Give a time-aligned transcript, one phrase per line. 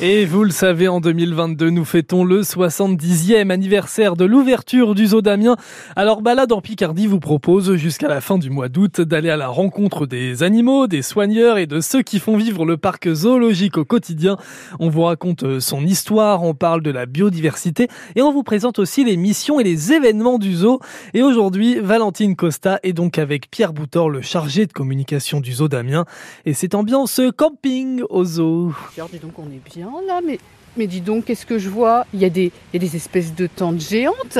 [0.00, 5.22] Et vous le savez, en 2022, nous fêtons le 70e anniversaire de l'ouverture du zoo
[5.22, 5.56] d'Amiens.
[5.96, 9.48] Alors Balade en Picardie vous propose jusqu'à la fin du mois d'août d'aller à la
[9.48, 13.84] rencontre des animaux, des soigneurs et de ceux qui font vivre le parc zoologique au
[13.84, 14.36] quotidien.
[14.78, 19.04] On vous raconte son histoire, on parle de la biodiversité et on vous présente aussi
[19.04, 20.78] les missions et les événements du zoo.
[21.12, 25.66] Et aujourd'hui, Valentine Costa est donc avec Pierre Boutor, le chargé de communication du zoo
[25.66, 26.04] d'Amiens.
[26.46, 28.72] Et c'est ambiance camping au zoo.
[28.94, 30.38] Dis donc on est bien là, mais,
[30.76, 32.06] mais dis donc, qu'est-ce que je vois?
[32.12, 34.38] Il y, a des, il y a des espèces de tentes géantes.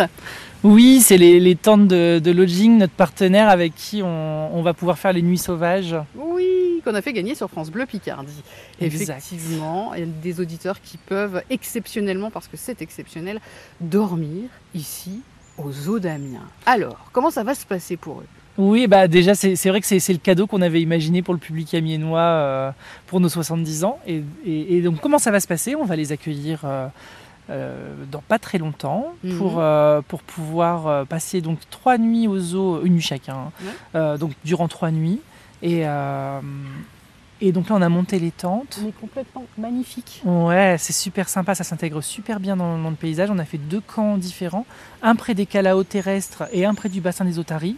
[0.65, 4.75] Oui, c'est les, les tentes de, de Lodging, notre partenaire avec qui on, on va
[4.75, 5.95] pouvoir faire les nuits sauvages.
[6.17, 8.43] Oui, qu'on a fait gagner sur France Bleu Picardie.
[8.81, 9.19] Exact.
[9.19, 13.41] Effectivement, il y a des auditeurs qui peuvent exceptionnellement, parce que c'est exceptionnel,
[13.81, 15.21] dormir ici
[15.59, 16.49] au zoo d'Amiens.
[16.67, 18.27] Alors, comment ça va se passer pour eux?
[18.59, 21.73] Oui, bah déjà c'est vrai que c'est le cadeau qu'on avait imaginé pour le public
[21.75, 22.71] amiénois euh,
[23.07, 23.99] pour nos 70 ans.
[24.07, 25.77] Et, et- et donc comment ça va se passer?
[25.77, 26.89] On va les accueillir euh,
[27.51, 29.39] euh, dans pas très longtemps Mhm.
[29.39, 33.53] pour, euh, pour pouvoir euh, passer donc trois nuits au zoo, une nuit chacun,
[33.95, 34.17] hein.
[34.19, 35.21] Donc durant trois nuits.
[35.63, 35.85] Et,
[37.41, 38.81] et donc là on a monté les tentes.
[38.85, 40.21] On est complètement magnifique.
[40.25, 43.31] Ouais, c'est super sympa, ça s'intègre super bien dans, dans le paysage.
[43.31, 44.67] On a fait deux camps différents,
[45.03, 47.77] un près des calaos terrestres et un près du bassin des otaries.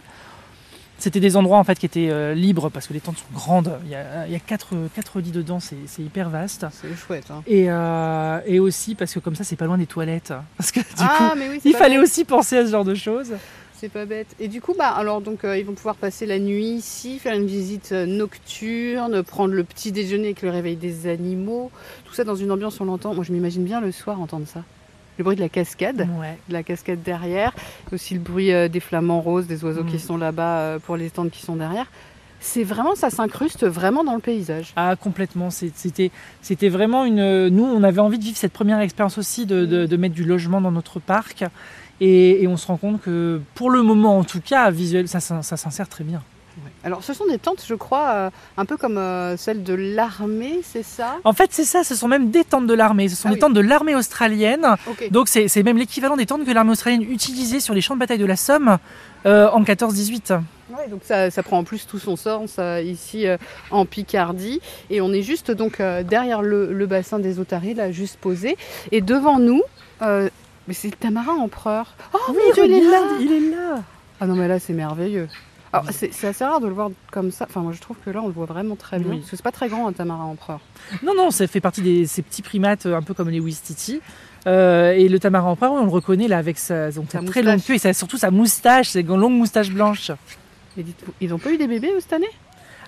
[1.01, 3.79] C'était des endroits en fait qui étaient euh, libres parce que les tentes sont grandes.
[3.85, 6.67] Il y a, il y a quatre, quatre lits dedans, c'est c'est hyper vaste.
[6.71, 7.25] C'est chouette.
[7.31, 7.41] Hein.
[7.47, 10.31] Et, euh, et aussi parce que comme ça, c'est pas loin des toilettes.
[10.57, 12.03] Parce que du ah, coup, mais oui, c'est il fallait bête.
[12.03, 13.33] aussi penser à ce genre de choses.
[13.73, 14.27] C'est pas bête.
[14.39, 17.33] Et du coup, bah, alors donc euh, ils vont pouvoir passer la nuit ici, faire
[17.33, 21.71] une visite nocturne, prendre le petit déjeuner avec le réveil des animaux,
[22.05, 23.15] tout ça dans une ambiance on l'entend.
[23.15, 24.63] Moi, je m'imagine bien le soir entendre ça.
[25.17, 26.37] Le bruit de la cascade, Ouais.
[26.47, 27.53] de la cascade derrière,
[27.91, 29.87] aussi le bruit euh, des flamants roses, des oiseaux Mm.
[29.91, 31.85] qui sont là-bas euh, pour les stands qui sont derrière.
[32.39, 34.73] C'est vraiment, ça s'incruste vraiment dans le paysage.
[34.75, 36.09] Ah complètement, c'était
[36.41, 37.49] c'était vraiment une...
[37.49, 40.23] Nous, on avait envie de vivre cette première expérience aussi, de, de- de mettre du
[40.23, 41.43] logement dans notre parc.
[41.99, 45.19] Et, et on se rend compte que, pour le moment en tout cas, visuel, ça,
[45.19, 46.23] s'in- ça s'insère très bien.
[46.83, 50.61] Alors, ce sont des tentes, je crois, euh, un peu comme euh, celles de l'armée,
[50.63, 51.17] c'est ça?
[51.23, 53.07] En fait, c'est ça, ce sont même des tentes de l'armée.
[53.09, 53.39] Ce sont Ah des oui.
[53.39, 54.65] tentes de l'armée australienne.
[55.11, 58.17] Donc c'est même l'équivalent des tentes que l'armée australienne utilisait sur les champs de bataille
[58.17, 58.77] de la Somme
[59.25, 60.33] euh, en 14-18.
[60.71, 63.25] Ouais, donc ça, ça prend en plus tout son sens ici
[63.71, 64.61] en Picardie.
[64.89, 68.57] Et on est juste donc derrière le, le bassin des Otaries, là, juste posé.
[68.91, 69.61] Et devant nous,
[70.01, 71.95] mais c'est le tamarin empereur.
[72.13, 73.79] Oh mon Dieu, il est là il est là
[74.19, 75.27] Ah non, mais là, c'est merveilleux.
[75.73, 77.45] Alors, c'est c'est assez rare de le voir comme ça.
[77.49, 79.09] Enfin, moi, je trouve que là, on le voit vraiment très bien.
[79.11, 79.17] Oui.
[79.19, 80.59] Parce que c'est pas très grand, un tamarin empereur.
[81.03, 84.01] Non, non, ça fait partie de ces petits primates euh, un peu comme les Wistiti.
[84.47, 87.25] Euh, et le tamarin empereur, oui, on le reconnaît là avec sa, donc, Sa sa
[87.25, 87.45] très moustache.
[87.45, 90.11] longue queue et sa- surtout sa moustache, ses longues moustaches blanches.
[90.77, 92.29] Et dites-vous, ils ont pas eu des bébés cette année?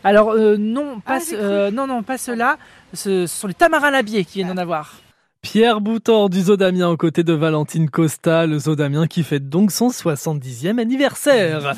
[0.03, 1.35] Alors euh, non, pas, Ah, cru.
[1.35, 2.57] euh, non, non, pas ceux-là.
[2.93, 4.95] Ce, ce sont les tamarins labiers qui viennent d'en avoir.
[5.41, 9.49] Pierre Boutor du Zoo d'Amiens aux côtés de Valentine Costa, le Zoo d'Amiens qui fête
[9.49, 11.73] donc son 70e anniversaire.